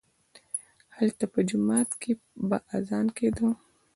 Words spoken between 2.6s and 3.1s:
اذان